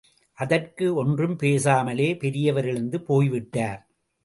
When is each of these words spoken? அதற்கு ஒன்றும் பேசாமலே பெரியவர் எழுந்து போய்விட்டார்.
அதற்கு 0.37 0.93
ஒன்றும் 0.95 1.35
பேசாமலே 1.41 2.09
பெரியவர் 2.17 2.65
எழுந்து 2.65 3.01
போய்விட்டார். 3.01 3.81